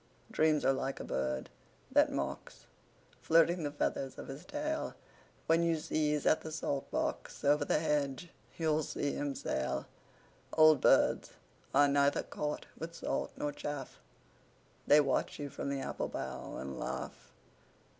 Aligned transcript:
Dreams 0.31 0.65
are 0.65 0.73
like 0.73 0.99
a 0.99 1.03
bird 1.03 1.51
that 1.91 2.11
mocks, 2.11 2.65
Flirting 3.21 3.61
the 3.61 3.69
feathers 3.69 4.17
of 4.17 4.29
his 4.29 4.45
tail. 4.45 4.95
When 5.45 5.61
you 5.61 5.75
sieze 5.77 6.25
at 6.25 6.41
the 6.41 6.51
salt 6.51 6.89
box, 6.89 7.43
Over 7.43 7.65
the 7.65 7.77
hedge 7.77 8.31
you'll 8.57 8.81
see 8.81 9.11
him 9.13 9.35
sail. 9.35 9.85
Old 10.53 10.81
birds 10.81 11.33
are 11.71 11.87
neither 11.87 12.23
caught 12.23 12.65
with 12.75 12.95
salt 12.95 13.31
nor 13.37 13.51
chaff: 13.51 13.99
They 14.87 14.99
watch 14.99 15.37
you 15.37 15.51
from 15.51 15.69
the 15.69 15.81
apple 15.81 16.07
bough 16.07 16.57
and 16.57 16.79
laugh. 16.79 17.31